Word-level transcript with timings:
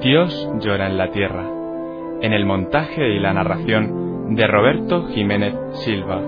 Dios 0.00 0.48
llora 0.60 0.88
en 0.88 0.98
la 0.98 1.10
tierra, 1.10 1.48
en 2.20 2.34
el 2.34 2.44
montaje 2.44 3.14
y 3.14 3.18
la 3.18 3.32
narración 3.32 4.34
de 4.36 4.46
Roberto 4.46 5.08
Jiménez 5.08 5.54
Silva. 5.84 6.20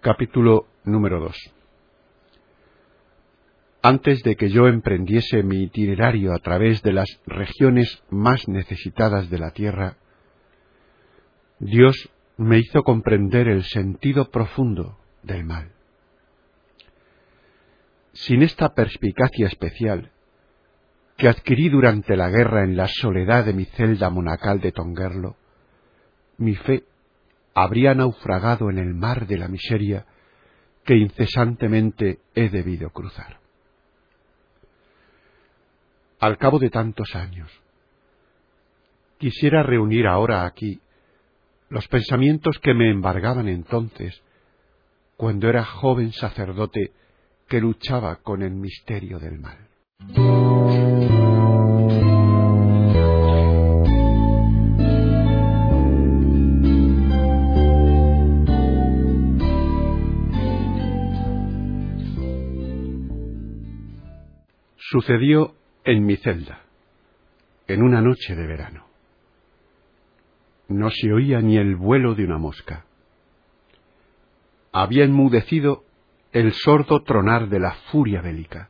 Capítulo 0.00 0.66
número 0.84 1.20
2 1.20 1.36
Antes 3.80 4.24
de 4.24 4.34
que 4.34 4.48
yo 4.48 4.66
emprendiese 4.66 5.44
mi 5.44 5.62
itinerario 5.62 6.34
a 6.34 6.40
través 6.40 6.82
de 6.82 6.92
las 6.92 7.22
regiones 7.26 8.02
más 8.10 8.48
necesitadas 8.48 9.30
de 9.30 9.38
la 9.38 9.52
tierra, 9.52 9.98
Dios 11.60 12.10
me 12.36 12.58
hizo 12.58 12.82
comprender 12.82 13.48
el 13.48 13.64
sentido 13.64 14.30
profundo 14.30 14.98
del 15.22 15.44
mal. 15.44 15.72
Sin 18.12 18.42
esta 18.42 18.74
perspicacia 18.74 19.46
especial, 19.46 20.10
que 21.16 21.28
adquirí 21.28 21.68
durante 21.68 22.16
la 22.16 22.28
guerra 22.28 22.64
en 22.64 22.76
la 22.76 22.88
soledad 22.88 23.44
de 23.44 23.54
mi 23.54 23.64
celda 23.64 24.10
monacal 24.10 24.60
de 24.60 24.72
Tongerlo, 24.72 25.36
mi 26.38 26.54
fe 26.54 26.84
habría 27.54 27.94
naufragado 27.94 28.70
en 28.70 28.78
el 28.78 28.94
mar 28.94 29.26
de 29.26 29.38
la 29.38 29.48
miseria 29.48 30.04
que 30.84 30.96
incesantemente 30.96 32.20
he 32.34 32.50
debido 32.50 32.90
cruzar. 32.90 33.40
Al 36.20 36.36
cabo 36.36 36.58
de 36.58 36.70
tantos 36.70 37.14
años, 37.14 37.50
quisiera 39.18 39.62
reunir 39.62 40.06
ahora 40.06 40.44
aquí 40.44 40.80
los 41.68 41.88
pensamientos 41.88 42.58
que 42.60 42.74
me 42.74 42.90
embargaban 42.90 43.48
entonces, 43.48 44.22
cuando 45.16 45.48
era 45.48 45.64
joven 45.64 46.12
sacerdote 46.12 46.92
que 47.48 47.60
luchaba 47.60 48.16
con 48.16 48.42
el 48.42 48.54
misterio 48.54 49.18
del 49.18 49.38
mal. 49.38 49.58
Sucedió 64.78 65.56
en 65.84 66.06
mi 66.06 66.16
celda, 66.16 66.62
en 67.66 67.82
una 67.82 68.00
noche 68.00 68.36
de 68.36 68.46
verano 68.46 68.85
no 70.68 70.90
se 70.90 71.12
oía 71.12 71.40
ni 71.40 71.56
el 71.56 71.76
vuelo 71.76 72.14
de 72.14 72.24
una 72.24 72.38
mosca. 72.38 72.84
Había 74.72 75.04
enmudecido 75.04 75.84
el 76.32 76.52
sordo 76.52 77.02
tronar 77.02 77.48
de 77.48 77.60
la 77.60 77.72
furia 77.90 78.20
bélica, 78.20 78.68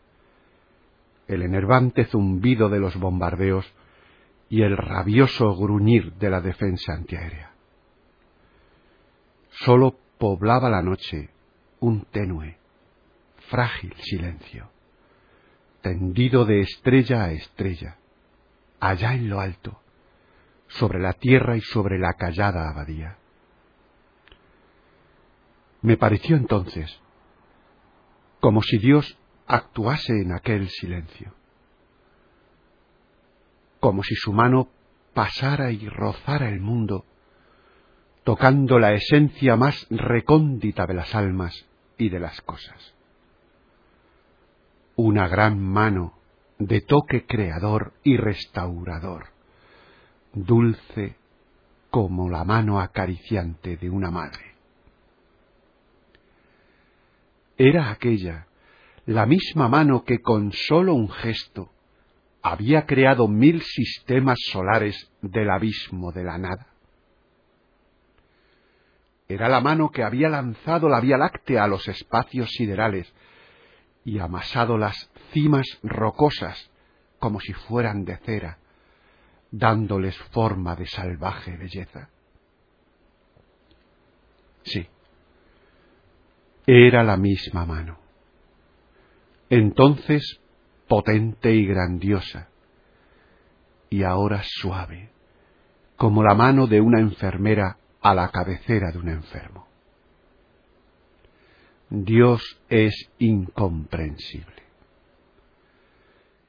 el 1.27 1.43
enervante 1.43 2.05
zumbido 2.05 2.69
de 2.69 2.79
los 2.79 2.97
bombardeos 2.97 3.67
y 4.49 4.62
el 4.62 4.77
rabioso 4.77 5.57
gruñir 5.57 6.12
de 6.15 6.31
la 6.31 6.41
defensa 6.41 6.93
antiaérea. 6.93 7.53
Sólo 9.51 9.97
poblaba 10.19 10.71
la 10.71 10.83
noche 10.83 11.31
un 11.81 12.05
tenue, 12.05 12.59
frágil 13.49 13.95
silencio, 13.99 14.71
tendido 15.83 16.45
de 16.45 16.61
estrella 16.61 17.25
a 17.25 17.33
estrella, 17.33 17.97
allá 18.81 19.15
en 19.15 19.28
lo 19.28 19.41
alto, 19.41 19.81
sobre 20.69 20.99
la 21.00 21.12
tierra 21.12 21.56
y 21.56 21.60
sobre 21.60 21.99
la 21.99 22.15
callada 22.15 22.69
abadía. 22.69 23.19
Me 25.82 25.97
pareció 25.97 26.37
entonces 26.37 27.00
como 28.41 28.62
si 28.62 28.78
Dios 28.78 29.19
actuase 29.47 30.12
en 30.12 30.32
aquel 30.32 30.69
silencio, 30.69 31.34
como 33.81 34.03
si 34.03 34.15
su 34.15 34.32
mano 34.32 34.69
pasara 35.15 35.71
y 35.71 35.88
rozara 35.88 36.49
el 36.49 36.60
mundo, 36.60 37.04
tocando 38.25 38.78
la 38.78 38.93
esencia 38.93 39.56
más 39.56 39.87
recóndita 39.91 40.87
de 40.87 40.94
las 40.94 41.15
almas 41.15 41.66
y 41.97 42.09
de 42.09 42.21
las 42.21 42.41
cosas. 42.43 42.94
Una 44.97 45.28
gran 45.28 45.60
mano 45.60 46.15
de 46.59 46.81
toque 46.81 47.27
creador 47.27 47.94
y 48.03 48.16
restaurador 48.16 49.36
dulce 50.37 51.17
como 51.91 52.29
la 52.29 52.45
mano 52.45 52.79
acariciante 52.79 53.77
de 53.79 53.89
una 53.89 54.11
madre. 54.11 54.55
Era 57.57 57.91
aquella 57.91 58.47
la 59.07 59.25
misma 59.25 59.69
mano 59.69 60.05
que 60.05 60.21
con 60.21 60.53
sólo 60.53 60.95
un 60.95 61.09
gesto 61.09 61.71
había 62.43 62.85
creado 62.85 63.29
mil 63.29 63.63
sistemas 63.63 64.39
solares 64.53 65.11
del 65.23 65.49
abismo 65.51 66.13
de 66.13 66.25
la 66.25 66.37
nada. 66.37 66.67
Era 69.29 69.49
la 69.49 69.61
mano 69.61 69.91
que 69.91 70.05
había 70.05 70.29
lanzado 70.29 70.89
la 70.89 71.01
Vía 71.01 71.17
Láctea 71.17 71.65
a 71.65 71.69
los 71.69 71.89
espacios 71.89 72.51
siderales 72.51 73.13
y 74.05 74.19
amasado 74.19 74.77
las 74.77 75.11
cimas 75.33 75.67
rocosas 75.83 76.71
como 77.19 77.41
si 77.41 77.55
fueran 77.55 78.05
de 78.05 78.19
cera 78.19 78.59
dándoles 79.59 80.17
forma 80.33 80.77
de 80.77 80.87
salvaje 80.87 81.56
belleza. 81.56 82.09
Sí, 84.65 84.87
era 86.67 87.05
la 87.05 87.17
misma 87.17 87.65
mano, 87.65 87.99
entonces 89.49 90.41
potente 90.89 91.53
y 91.53 91.65
grandiosa, 91.66 92.49
y 93.89 94.03
ahora 94.03 94.43
suave, 94.43 95.11
como 95.97 96.22
la 96.22 96.34
mano 96.34 96.66
de 96.66 96.81
una 96.81 97.00
enfermera 97.00 97.78
a 98.00 98.15
la 98.15 98.28
cabecera 98.31 98.91
de 98.91 98.99
un 98.99 99.09
enfermo. 99.09 99.66
Dios 101.89 102.61
es 102.69 103.11
incomprensible 103.19 104.66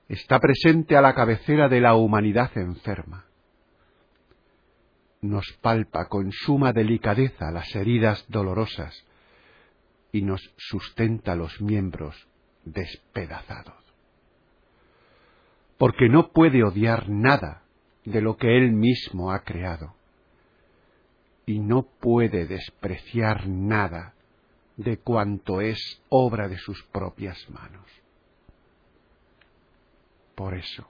está 0.08 0.40
presente 0.40 0.96
a 0.96 1.02
la 1.02 1.14
cabecera 1.14 1.68
de 1.68 1.82
la 1.82 1.96
humanidad 1.96 2.58
enferma. 2.58 3.26
Nos 5.22 5.52
palpa 5.62 6.08
con 6.08 6.32
suma 6.32 6.72
delicadeza 6.72 7.52
las 7.52 7.76
heridas 7.76 8.26
dolorosas 8.30 9.06
y 10.12 10.22
nos 10.22 10.42
sustenta 10.58 11.36
los 11.36 11.62
miembros 11.62 12.16
despedazados. 12.64 13.76
Porque 15.78 16.08
no 16.10 16.32
puede 16.32 16.64
odiar 16.64 17.10
nada 17.10 17.64
de 18.06 18.22
lo 18.22 18.38
que 18.38 18.58
Él 18.58 18.72
mismo 18.72 19.32
ha 19.32 19.44
creado 19.44 19.96
y 21.46 21.60
no 21.60 21.84
puede 21.84 22.46
despreciar 22.46 23.48
nada 23.48 24.14
de 24.76 24.98
cuanto 24.98 25.62
es 25.62 26.02
obra 26.10 26.48
de 26.48 26.58
sus 26.58 26.84
propias 26.92 27.38
manos 27.50 27.86
por 30.38 30.54
eso. 30.54 30.88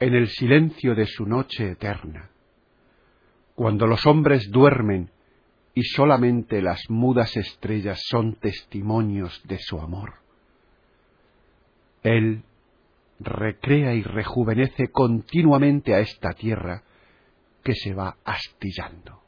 En 0.00 0.14
el 0.14 0.28
silencio 0.28 0.94
de 0.94 1.06
su 1.06 1.26
noche 1.26 1.72
eterna, 1.72 2.30
cuando 3.54 3.86
los 3.86 4.06
hombres 4.06 4.50
duermen 4.50 5.10
y 5.74 5.82
solamente 5.82 6.62
las 6.62 6.88
mudas 6.88 7.36
estrellas 7.36 8.00
son 8.08 8.36
testimonios 8.36 9.42
de 9.44 9.58
su 9.58 9.78
amor, 9.78 10.14
Él 12.02 12.42
recrea 13.20 13.94
y 13.94 14.02
rejuvenece 14.02 14.88
continuamente 14.88 15.94
a 15.94 16.00
esta 16.00 16.32
tierra 16.32 16.82
que 17.62 17.74
se 17.74 17.92
va 17.92 18.16
astillando. 18.24 19.21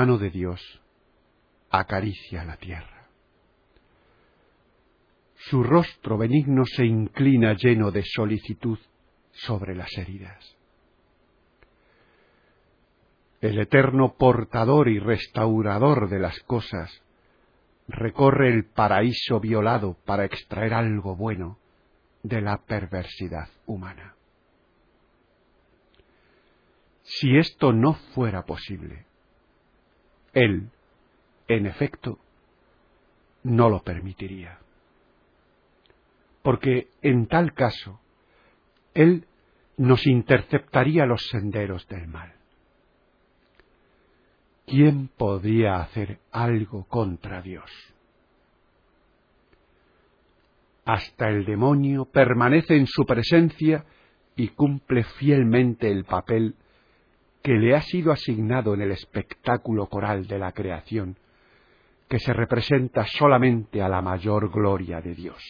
Mano 0.00 0.16
de 0.16 0.30
Dios 0.30 0.62
acaricia 1.68 2.42
la 2.42 2.56
tierra. 2.56 3.06
Su 5.36 5.62
rostro 5.62 6.16
benigno 6.16 6.64
se 6.64 6.86
inclina 6.86 7.52
lleno 7.52 7.90
de 7.90 8.02
solicitud 8.02 8.78
sobre 9.30 9.74
las 9.74 9.92
heridas. 9.98 10.56
El 13.42 13.58
eterno 13.58 14.14
portador 14.16 14.88
y 14.88 14.98
restaurador 14.98 16.08
de 16.08 16.18
las 16.18 16.40
cosas 16.44 16.90
recorre 17.86 18.48
el 18.48 18.64
paraíso 18.64 19.38
violado 19.38 19.98
para 20.06 20.24
extraer 20.24 20.72
algo 20.72 21.14
bueno 21.14 21.58
de 22.22 22.40
la 22.40 22.56
perversidad 22.56 23.50
humana. 23.66 24.14
Si 27.02 27.36
esto 27.36 27.74
no 27.74 27.92
fuera 28.14 28.46
posible, 28.46 29.09
Él, 30.32 30.70
en 31.48 31.66
efecto, 31.66 32.18
no 33.42 33.68
lo 33.68 33.82
permitiría. 33.82 34.58
Porque 36.42 36.88
en 37.02 37.26
tal 37.26 37.52
caso, 37.52 38.00
Él 38.94 39.26
nos 39.76 40.06
interceptaría 40.06 41.06
los 41.06 41.26
senderos 41.28 41.86
del 41.88 42.06
mal. 42.06 42.34
¿Quién 44.66 45.08
podría 45.08 45.80
hacer 45.80 46.20
algo 46.30 46.84
contra 46.84 47.42
Dios? 47.42 47.70
Hasta 50.84 51.28
el 51.28 51.44
demonio 51.44 52.04
permanece 52.04 52.76
en 52.76 52.86
su 52.86 53.04
presencia 53.04 53.84
y 54.36 54.48
cumple 54.48 55.04
fielmente 55.04 55.90
el 55.90 56.04
papel 56.04 56.54
que 57.42 57.52
le 57.52 57.74
ha 57.74 57.82
sido 57.82 58.12
asignado 58.12 58.74
en 58.74 58.82
el 58.82 58.92
espectáculo 58.92 59.86
coral 59.86 60.26
de 60.26 60.38
la 60.38 60.52
creación, 60.52 61.16
que 62.08 62.18
se 62.18 62.32
representa 62.32 63.06
solamente 63.06 63.80
a 63.80 63.88
la 63.88 64.02
mayor 64.02 64.50
gloria 64.50 65.00
de 65.00 65.14
Dios. 65.14 65.42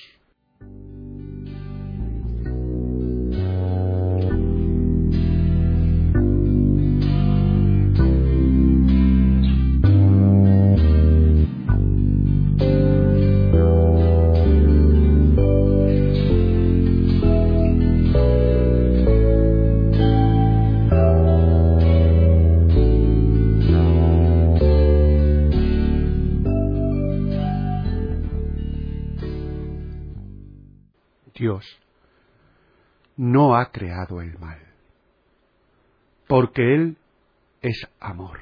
Porque 36.40 36.74
Él 36.74 36.96
es 37.60 37.86
amor. 38.00 38.38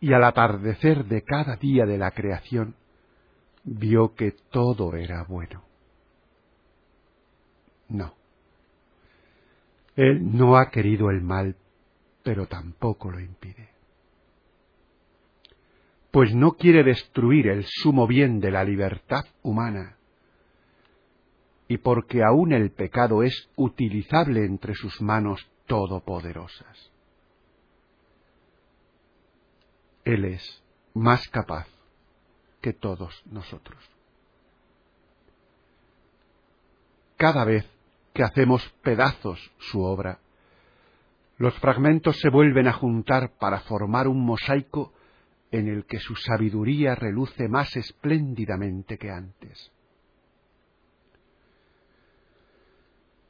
Y 0.00 0.14
al 0.14 0.24
atardecer 0.24 1.04
de 1.04 1.20
cada 1.20 1.56
día 1.56 1.84
de 1.84 1.98
la 1.98 2.12
creación, 2.12 2.76
vio 3.62 4.14
que 4.14 4.32
todo 4.50 4.96
era 4.96 5.22
bueno. 5.24 5.62
No. 7.90 8.14
Él 9.96 10.34
no 10.34 10.56
ha 10.56 10.70
querido 10.70 11.10
el 11.10 11.20
mal, 11.20 11.56
pero 12.22 12.46
tampoco 12.46 13.10
lo 13.10 13.20
impide. 13.20 13.68
Pues 16.10 16.34
no 16.34 16.52
quiere 16.52 16.84
destruir 16.84 17.48
el 17.48 17.66
sumo 17.66 18.06
bien 18.06 18.40
de 18.40 18.50
la 18.50 18.64
libertad 18.64 19.26
humana, 19.42 19.98
y 21.68 21.76
porque 21.76 22.22
aún 22.24 22.54
el 22.54 22.70
pecado 22.70 23.22
es 23.24 23.50
utilizable 23.56 24.46
entre 24.46 24.74
sus 24.74 25.02
manos 25.02 25.46
todopoderosas. 25.70 26.90
Él 30.04 30.24
es 30.24 30.64
más 30.94 31.28
capaz 31.28 31.68
que 32.60 32.72
todos 32.72 33.22
nosotros. 33.26 33.78
Cada 37.16 37.44
vez 37.44 37.64
que 38.12 38.24
hacemos 38.24 38.68
pedazos 38.82 39.38
su 39.58 39.80
obra, 39.82 40.18
los 41.38 41.54
fragmentos 41.60 42.18
se 42.18 42.30
vuelven 42.30 42.66
a 42.66 42.72
juntar 42.72 43.38
para 43.38 43.60
formar 43.60 44.08
un 44.08 44.24
mosaico 44.24 44.92
en 45.52 45.68
el 45.68 45.86
que 45.86 46.00
su 46.00 46.16
sabiduría 46.16 46.96
reluce 46.96 47.46
más 47.46 47.76
espléndidamente 47.76 48.98
que 48.98 49.10
antes. 49.10 49.70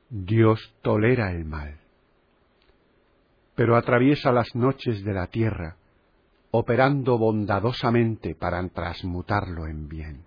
Dios 0.08 0.74
tolera 0.80 1.32
el 1.32 1.44
mal, 1.44 1.79
pero 3.60 3.76
atraviesa 3.76 4.32
las 4.32 4.54
noches 4.54 5.04
de 5.04 5.12
la 5.12 5.26
tierra, 5.26 5.76
operando 6.50 7.18
bondadosamente 7.18 8.34
para 8.34 8.66
transmutarlo 8.70 9.66
en 9.66 9.86
bien. 9.86 10.24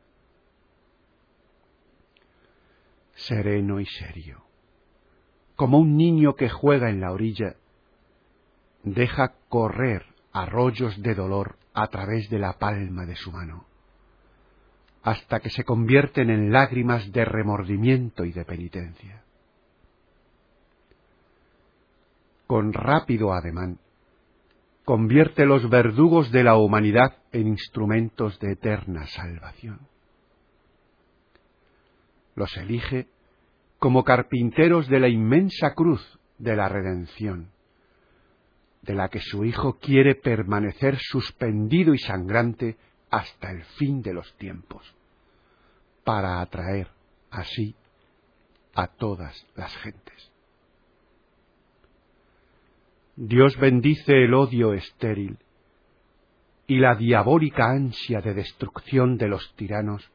Sereno 3.15 3.79
y 3.79 3.87
serio, 3.87 4.43
como 5.55 5.79
un 5.79 5.97
niño 5.97 6.35
que 6.35 6.47
juega 6.47 6.91
en 6.91 7.01
la 7.01 7.11
orilla, 7.11 7.55
deja 8.83 9.33
correr 9.49 10.05
arroyos 10.31 11.01
de 11.01 11.15
dolor 11.15 11.57
a 11.73 11.87
través 11.87 12.29
de 12.29 12.37
la 12.37 12.59
palma 12.59 13.07
de 13.07 13.15
su 13.15 13.31
mano, 13.31 13.65
hasta 15.01 15.39
que 15.39 15.49
se 15.49 15.63
convierten 15.63 16.29
en 16.29 16.51
lágrimas 16.51 17.11
de 17.11 17.25
remordimiento 17.25 18.25
y 18.25 18.31
de 18.31 18.45
penitencia. 18.45 19.23
Con 22.53 22.71
rápido 22.71 23.33
ademán, 23.33 23.79
convierte 24.85 25.47
los 25.47 25.67
verdugos 25.71 26.31
de 26.31 26.43
la 26.43 26.55
humanidad 26.55 27.17
en 27.31 27.47
instrumentos 27.47 28.39
de 28.39 28.51
eterna 28.51 29.07
salvación. 29.07 29.79
Los 32.35 32.55
elige 32.57 33.07
como 33.79 34.03
carpinteros 34.03 34.87
de 34.87 34.99
la 34.99 35.09
inmensa 35.09 35.73
cruz 35.73 36.19
de 36.37 36.55
la 36.55 36.69
redención, 36.69 37.49
de 38.83 38.93
la 38.93 39.09
que 39.09 39.19
su 39.19 39.45
Hijo 39.45 39.79
quiere 39.79 40.13
permanecer 40.13 40.99
suspendido 40.99 41.95
y 41.95 41.97
sangrante 41.97 42.77
hasta 43.09 43.49
el 43.49 43.63
fin 43.79 44.03
de 44.03 44.13
los 44.13 44.31
tiempos, 44.37 44.95
para 46.03 46.39
atraer 46.39 46.87
así 47.31 47.75
a 48.75 48.85
todas 48.85 49.43
las 49.55 49.75
gentes. 49.77 50.32
Dios 53.15 53.57
bendice 53.57 54.23
el 54.23 54.33
odio 54.33 54.73
estéril 54.73 55.37
y 56.65 56.79
la 56.79 56.95
diabólica 56.95 57.69
ansia 57.69 58.21
de 58.21 58.33
destrucción 58.33 59.17
de 59.17 59.27
los 59.27 59.53
tiranos 59.55 60.09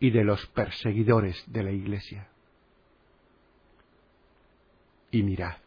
y 0.00 0.10
de 0.10 0.24
los 0.24 0.44
perseguidores 0.48 1.40
de 1.46 1.62
la 1.62 1.70
Iglesia. 1.70 2.26
Y 5.12 5.22
mirad, 5.22 5.58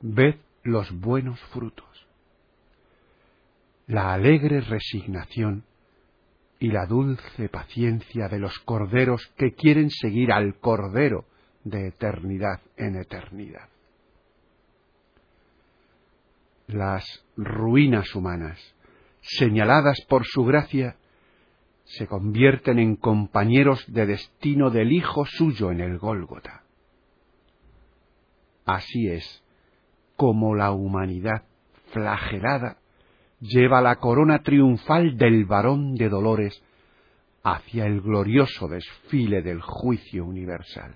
ved 0.00 0.36
los 0.62 0.90
buenos 0.92 1.40
frutos, 1.52 2.06
la 3.86 4.12
alegre 4.12 4.60
resignación 4.60 5.64
y 6.58 6.68
la 6.70 6.84
dulce 6.84 7.48
paciencia 7.48 8.28
de 8.28 8.40
los 8.40 8.58
corderos 8.58 9.26
que 9.38 9.54
quieren 9.54 9.88
seguir 9.88 10.32
al 10.32 10.58
Cordero 10.58 11.24
de 11.64 11.88
eternidad 11.88 12.60
en 12.76 12.96
eternidad 12.96 13.68
las 16.68 17.04
ruinas 17.36 18.14
humanas, 18.14 18.58
señaladas 19.20 20.00
por 20.08 20.24
su 20.24 20.44
gracia, 20.44 20.96
se 21.84 22.06
convierten 22.06 22.78
en 22.78 22.96
compañeros 22.96 23.84
de 23.88 24.06
destino 24.06 24.70
del 24.70 24.92
Hijo 24.92 25.24
suyo 25.24 25.72
en 25.72 25.80
el 25.80 25.98
Gólgota. 25.98 26.62
Así 28.66 29.08
es 29.08 29.42
como 30.16 30.54
la 30.54 30.72
humanidad 30.72 31.44
flagelada 31.92 32.76
lleva 33.40 33.80
la 33.80 33.96
corona 33.96 34.42
triunfal 34.42 35.16
del 35.16 35.46
varón 35.46 35.94
de 35.94 36.08
dolores 36.08 36.62
hacia 37.42 37.86
el 37.86 38.02
glorioso 38.02 38.68
desfile 38.68 39.42
del 39.42 39.62
juicio 39.62 40.26
universal. 40.26 40.92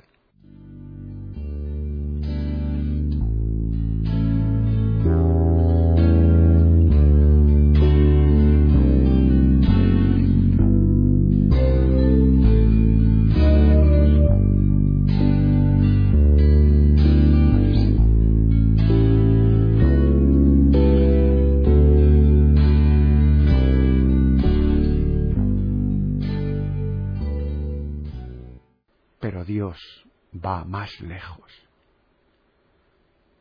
Va 30.45 30.65
más 30.65 31.01
lejos 31.01 31.51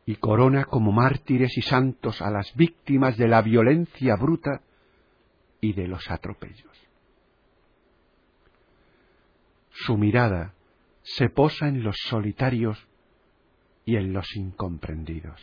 y 0.04 0.16
corona 0.16 0.64
como 0.64 0.92
mártires 0.92 1.56
y 1.56 1.62
santos 1.62 2.20
a 2.22 2.30
las 2.30 2.54
víctimas 2.54 3.16
de 3.16 3.28
la 3.28 3.42
violencia 3.42 4.16
bruta 4.16 4.60
y 5.60 5.72
de 5.74 5.86
los 5.86 6.10
atropellos. 6.10 6.72
Su 9.70 9.96
mirada 9.96 10.54
se 11.02 11.28
posa 11.28 11.68
en 11.68 11.82
los 11.82 11.96
solitarios 12.08 12.86
y 13.84 13.96
en 13.96 14.12
los 14.12 14.36
incomprendidos, 14.36 15.40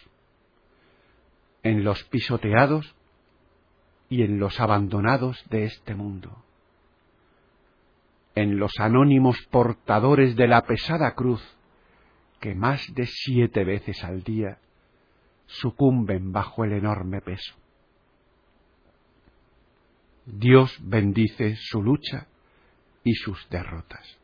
en 1.64 1.84
los 1.84 2.04
pisoteados 2.06 2.96
y 4.10 4.24
en 4.24 4.40
los 4.40 4.60
abandonados 4.60 5.44
de 5.50 5.66
este 5.66 5.96
mundo, 5.96 6.44
en 8.36 8.58
los 8.58 8.72
anónimos 8.80 9.38
portadores 9.52 10.36
de 10.36 10.48
la 10.48 10.64
pesada 10.64 11.16
cruz 11.16 11.44
que 12.40 12.56
más 12.56 12.82
de 12.94 13.06
siete 13.06 13.64
veces 13.64 14.04
al 14.04 14.24
día 14.24 14.60
sucumben 15.46 16.32
bajo 16.32 16.64
el 16.64 16.74
enorme 16.74 17.22
peso. 17.22 17.56
Dios 20.26 20.78
bendice 20.82 21.56
su 21.58 21.82
lucha 21.82 22.28
y 23.04 23.14
sus 23.14 23.50
derrotas. 23.50 24.20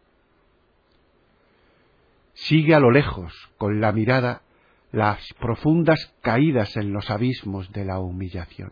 Sigue 2.33 2.75
a 2.75 2.79
lo 2.79 2.91
lejos 2.91 3.33
con 3.57 3.81
la 3.81 3.91
mirada 3.91 4.43
las 4.91 5.33
profundas 5.39 6.13
caídas 6.21 6.77
en 6.77 6.93
los 6.93 7.09
abismos 7.09 7.71
de 7.71 7.85
la 7.85 7.99
humillación. 7.99 8.71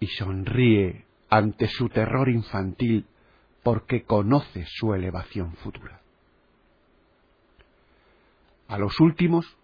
Y 0.00 0.06
sonríe 0.08 1.04
ante 1.30 1.68
su 1.68 1.88
terror 1.88 2.28
infantil 2.28 3.06
porque 3.62 4.02
conoce 4.02 4.66
su 4.66 4.92
elevación 4.94 5.54
futura. 5.54 6.00
A 8.68 8.78
los 8.78 9.00
últimos 9.00 9.56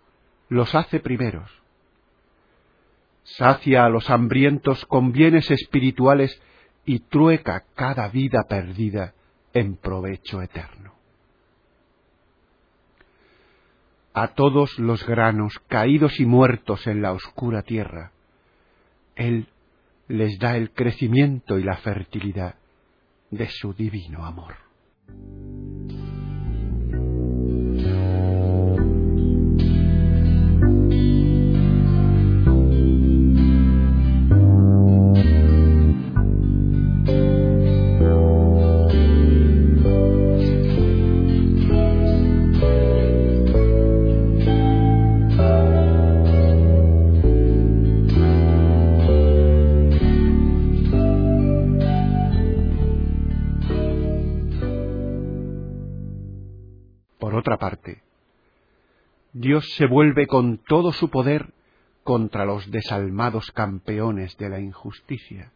los 0.48 0.74
hace 0.74 1.00
primeros. 1.00 1.50
Sacia 3.24 3.84
a 3.84 3.88
los 3.88 4.08
hambrientos 4.10 4.86
con 4.86 5.12
bienes 5.12 5.50
espirituales 5.50 6.40
y 6.84 7.00
trueca 7.00 7.64
cada 7.74 8.08
vida 8.08 8.44
perdida 8.48 9.14
en 9.52 9.76
provecho 9.76 10.40
eterno. 10.42 10.94
A 14.14 14.28
todos 14.28 14.78
los 14.78 15.04
granos 15.04 15.58
caídos 15.66 16.20
y 16.20 16.26
muertos 16.26 16.86
en 16.86 17.02
la 17.02 17.12
oscura 17.12 17.62
tierra, 17.62 18.12
Él 19.16 19.48
les 20.08 20.38
da 20.38 20.56
el 20.56 20.70
crecimiento 20.72 21.58
y 21.58 21.64
la 21.64 21.76
fertilidad 21.78 22.54
de 23.30 23.48
su 23.48 23.72
divino 23.74 24.24
amor. 24.24 24.54
Dios 59.38 59.70
se 59.74 59.86
vuelve 59.86 60.26
con 60.26 60.56
todo 60.56 60.92
su 60.92 61.10
poder 61.10 61.52
contra 62.04 62.46
los 62.46 62.70
desalmados 62.70 63.50
campeones 63.52 64.34
de 64.38 64.48
la 64.48 64.60
injusticia, 64.60 65.52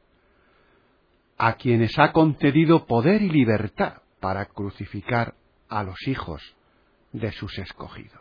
a 1.39 1.55
quienes 1.55 1.99
ha 1.99 2.13
concedido 2.13 2.85
poder 2.85 3.23
y 3.23 3.31
libertad 3.31 4.03
para 4.21 4.45
crucificar 4.45 5.35
a 5.71 5.83
los 5.83 5.97
hijos 6.07 6.43
de 7.13 7.33
sus 7.33 7.59
escogidos. 7.59 8.21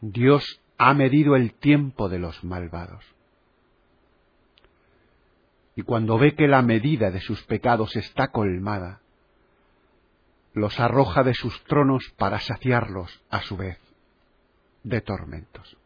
Dios 0.00 0.62
ha 0.78 0.94
medido 0.94 1.36
el 1.36 1.52
tiempo 1.52 2.08
de 2.08 2.20
los 2.20 2.42
malvados. 2.44 3.04
Y 5.76 5.82
cuando 5.82 6.16
ve 6.16 6.34
que 6.36 6.48
la 6.48 6.62
medida 6.62 7.10
de 7.10 7.20
sus 7.20 7.42
pecados 7.42 7.96
está 7.96 8.28
colmada, 8.28 9.02
los 10.54 10.78
arroja 10.80 11.22
de 11.22 11.34
sus 11.34 11.62
tronos 11.64 12.12
para 12.16 12.38
saciarlos, 12.38 13.22
a 13.30 13.42
su 13.42 13.56
vez, 13.56 13.78
de 14.82 15.00
tormentos. 15.00 15.76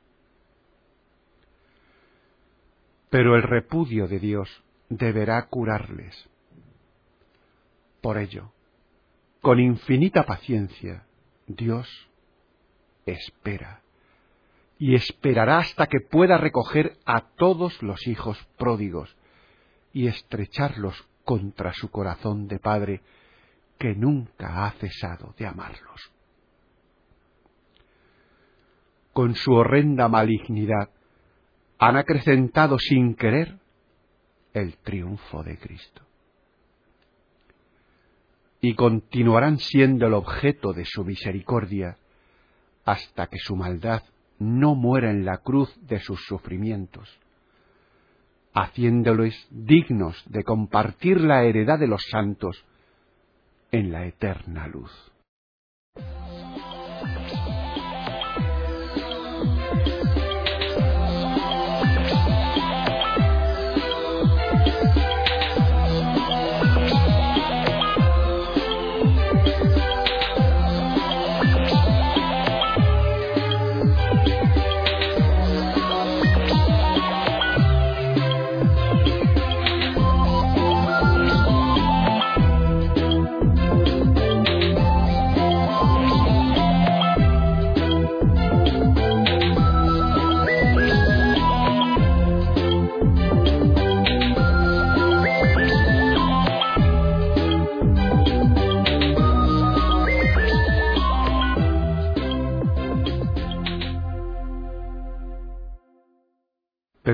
Pero 3.11 3.37
el 3.37 3.43
repudio 3.43 4.09
de 4.09 4.19
Dios 4.19 4.63
deberá 4.89 5.47
curarles. 5.47 6.29
Por 8.01 8.19
ello, 8.19 8.53
con 9.41 9.61
infinita 9.61 10.25
paciencia, 10.25 11.07
Dios 11.47 11.89
espera 13.07 13.83
y 14.79 14.95
esperará 14.95 15.59
hasta 15.59 15.87
que 15.87 16.01
pueda 16.01 16.37
recoger 16.37 16.99
a 17.07 17.21
todos 17.21 17.83
los 17.83 18.07
hijos 18.07 18.39
pródigos 18.59 19.17
y 19.93 20.09
estrecharlos 20.09 21.07
contra 21.25 21.73
su 21.73 21.91
corazón 21.91 22.49
de 22.49 22.59
padre 22.59 23.01
que 23.79 23.95
nunca 23.95 24.67
ha 24.67 24.71
cesado 24.73 25.35
de 25.39 25.47
amarlos. 25.47 26.13
Con 29.13 29.35
su 29.35 29.53
horrenda 29.53 30.09
malignidad 30.09 30.91
han 31.79 31.97
acrecentado 31.97 32.79
sin 32.79 33.15
querer 33.15 33.59
el 34.53 34.77
triunfo 34.79 35.43
de 35.43 35.59
Cristo. 35.59 36.03
Y 38.61 38.75
continuarán 38.75 39.59
siendo 39.59 40.07
el 40.07 40.15
objeto 40.15 40.73
de 40.73 40.85
su 40.87 41.05
misericordia 41.05 41.99
hasta 42.85 43.27
que 43.27 43.39
su 43.39 43.57
maldad 43.57 44.03
no 44.39 44.75
muera 44.75 45.11
en 45.11 45.25
la 45.25 45.39
cruz 45.39 45.75
de 45.87 46.01
sus 46.01 46.25
sufrimientos, 46.25 47.19
haciéndoles 48.55 49.35
dignos 49.51 50.23
de 50.27 50.43
compartir 50.43 51.21
la 51.21 51.45
heredad 51.45 51.79
de 51.79 51.87
los 51.87 52.03
santos 52.11 52.65
en 53.73 53.93
la 53.93 54.07
eterna 54.07 54.67
luz. 54.69 54.91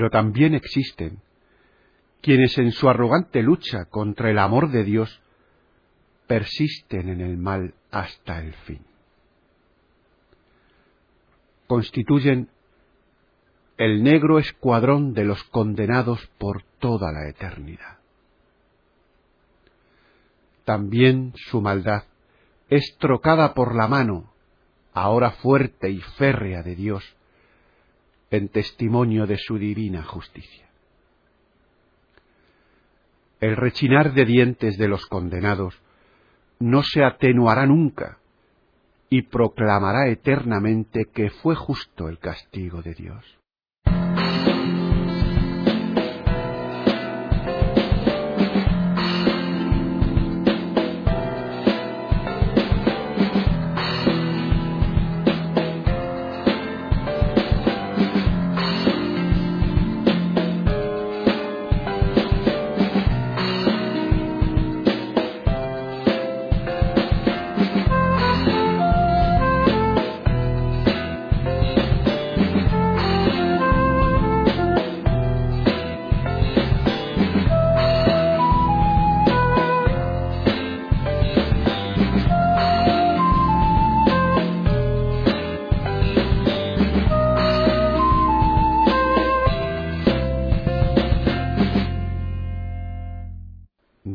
Pero 0.02 0.10
también 0.10 0.52
existen 0.54 1.20
quienes 2.20 2.58
en 2.58 2.72
su 2.72 2.88
arrogante 2.88 3.40
lucha 3.40 3.84
contra 3.84 4.32
el 4.32 4.38
amor 4.40 4.72
de 4.72 4.82
Dios 4.82 5.22
persisten 6.26 7.08
en 7.08 7.20
el 7.20 7.36
mal 7.36 7.74
hasta 7.92 8.40
el 8.40 8.52
fin. 8.52 8.84
Constituyen 11.68 12.48
el 13.76 14.02
negro 14.02 14.40
escuadrón 14.40 15.14
de 15.14 15.24
los 15.24 15.40
condenados 15.44 16.26
por 16.36 16.64
toda 16.80 17.12
la 17.12 17.28
eternidad. 17.28 17.98
También 20.64 21.32
su 21.36 21.60
maldad 21.60 22.06
es 22.70 22.96
trocada 22.98 23.54
por 23.54 23.76
la 23.76 23.86
mano, 23.86 24.32
ahora 24.94 25.30
fuerte 25.30 25.90
y 25.90 26.00
férrea 26.00 26.64
de 26.64 26.74
Dios, 26.74 27.04
en 28.32 28.48
testimonio 28.48 29.26
de 29.26 29.36
su 29.36 29.58
divina 29.58 30.02
justicia. 30.02 30.66
El 33.40 33.56
rechinar 33.56 34.14
de 34.14 34.24
dientes 34.24 34.78
de 34.78 34.88
los 34.88 35.06
condenados 35.06 35.78
no 36.58 36.82
se 36.82 37.04
atenuará 37.04 37.66
nunca 37.66 38.18
y 39.10 39.22
proclamará 39.22 40.08
eternamente 40.08 41.06
que 41.12 41.28
fue 41.28 41.54
justo 41.54 42.08
el 42.08 42.18
castigo 42.18 42.80
de 42.80 42.94
Dios. 42.94 43.41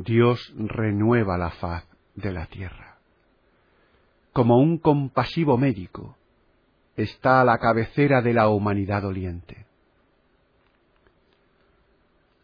Dios 0.07 0.53
renueva 0.55 1.37
la 1.37 1.51
faz 1.51 1.85
de 2.15 2.31
la 2.31 2.45
tierra. 2.45 2.97
Como 4.31 4.57
un 4.57 4.77
compasivo 4.77 5.57
médico, 5.57 6.15
está 6.95 7.41
a 7.41 7.43
la 7.43 7.57
cabecera 7.57 8.21
de 8.21 8.33
la 8.33 8.47
humanidad 8.47 9.01
doliente. 9.01 9.65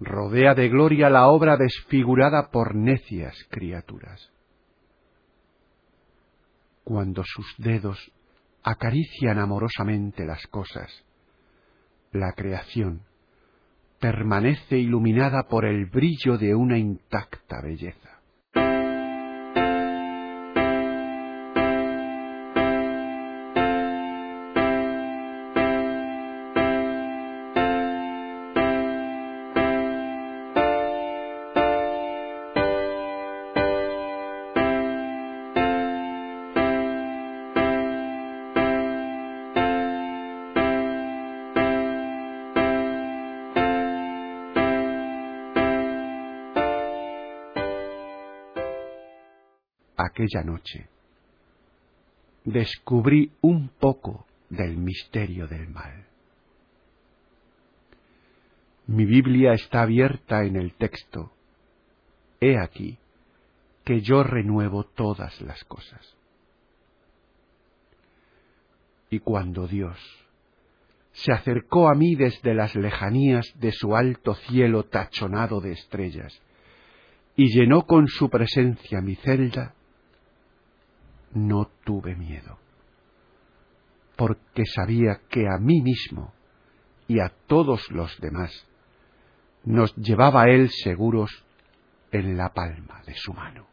Rodea 0.01 0.55
de 0.55 0.67
gloria 0.67 1.09
la 1.09 1.29
obra 1.29 1.55
desfigurada 1.55 2.51
por 2.51 2.75
necias 2.75 3.33
criaturas. 3.49 4.29
Cuando 6.83 7.23
sus 7.25 7.55
dedos 7.57 8.11
acarician 8.61 9.39
amorosamente 9.39 10.25
las 10.25 10.45
cosas, 10.47 10.91
la 12.11 12.33
creación 12.33 13.03
permanece 14.03 14.77
iluminada 14.77 15.43
por 15.43 15.63
el 15.63 15.85
brillo 15.85 16.37
de 16.37 16.53
una 16.53 16.77
intacta 16.77 17.61
belleza. 17.63 18.02
Aquella 50.13 50.43
noche, 50.43 50.87
descubrí 52.45 53.31
un 53.41 53.69
poco 53.69 54.27
del 54.49 54.77
misterio 54.77 55.47
del 55.47 55.67
mal. 55.69 56.05
Mi 58.85 59.05
Biblia 59.05 59.53
está 59.53 59.81
abierta 59.81 60.43
en 60.43 60.55
el 60.55 60.73
texto, 60.73 61.31
He 62.39 62.59
aquí 62.59 62.97
que 63.85 64.01
yo 64.01 64.21
renuevo 64.21 64.83
todas 64.83 65.39
las 65.41 65.63
cosas. 65.63 66.15
Y 69.09 69.19
cuando 69.19 69.65
Dios 69.65 69.97
se 71.13 71.31
acercó 71.31 71.89
a 71.89 71.95
mí 71.95 72.15
desde 72.15 72.53
las 72.53 72.75
lejanías 72.75 73.45
de 73.55 73.71
su 73.71 73.95
alto 73.95 74.35
cielo 74.35 74.83
tachonado 74.83 75.61
de 75.61 75.71
estrellas, 75.71 76.41
y 77.35 77.47
llenó 77.57 77.85
con 77.85 78.07
su 78.07 78.29
presencia 78.29 78.99
mi 78.99 79.15
celda, 79.15 79.73
no 81.33 81.69
tuve 81.83 82.15
miedo, 82.15 82.57
porque 84.15 84.65
sabía 84.65 85.21
que 85.29 85.47
a 85.47 85.57
mí 85.59 85.81
mismo 85.81 86.33
y 87.07 87.19
a 87.19 87.29
todos 87.47 87.89
los 87.91 88.19
demás 88.19 88.51
nos 89.63 89.95
llevaba 89.95 90.49
Él 90.49 90.69
seguros 90.69 91.43
en 92.11 92.37
la 92.37 92.53
palma 92.53 93.01
de 93.05 93.15
su 93.15 93.33
mano. 93.33 93.72